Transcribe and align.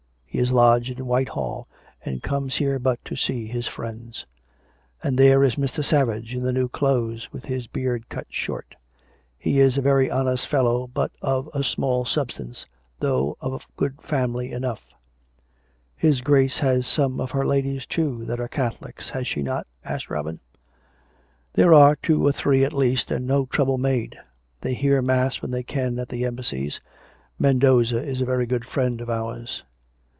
He 0.33 0.39
is 0.39 0.53
lodged 0.53 0.97
in 0.97 1.07
Whitehall, 1.07 1.67
and 2.05 2.23
comes 2.23 2.55
here 2.55 2.79
but 2.79 3.03
to 3.03 3.17
see 3.17 3.47
his 3.47 3.67
friends. 3.67 4.25
And 5.03 5.17
there 5.19 5.43
is 5.43 5.55
Mr. 5.57 5.83
Savage, 5.83 6.33
in 6.33 6.41
the 6.43 6.53
new 6.53 6.69
clothes, 6.69 7.29
with 7.33 7.43
his 7.47 7.67
beard 7.67 8.07
cut 8.07 8.27
short. 8.29 8.75
He 9.37 9.59
is 9.59 9.77
a 9.77 9.81
very 9.81 10.09
honest 10.09 10.47
fel 10.47 10.63
low, 10.63 10.87
but 10.87 11.11
of 11.21 11.49
a 11.53 11.65
small 11.65 12.05
substance, 12.05 12.65
though 13.01 13.35
of 13.41 13.67
good 13.75 14.01
family 14.01 14.53
enough."" 14.53 14.93
Her 16.01 16.13
Grace 16.23 16.59
has 16.59 16.87
some 16.87 17.19
of 17.19 17.31
her 17.31 17.45
ladies, 17.45 17.85
too, 17.85 18.23
that 18.23 18.39
are 18.39 18.47
Catho 18.47 18.85
lics, 18.85 19.09
has 19.09 19.27
she 19.27 19.41
not?" 19.43 19.67
asked 19.83 20.09
Robin." 20.09 20.39
There 21.55 21.73
are 21.73 21.97
two 21.97 22.25
or 22.25 22.31
three 22.31 22.63
at 22.63 22.71
least, 22.71 23.11
and 23.11 23.27
no 23.27 23.47
trouble 23.47 23.77
made. 23.77 24.17
They 24.61 24.75
hear 24.75 25.01
mass 25.01 25.41
when 25.41 25.51
they 25.51 25.63
can 25.63 25.99
at 25.99 26.07
the 26.07 26.23
Embassies. 26.23 26.79
Men 27.37 27.59
doza 27.59 28.01
is 28.01 28.21
a 28.21 28.25
very 28.25 28.45
good 28.45 28.63
friend 28.63 29.01
of 29.01 29.09
ours." 29.09 29.63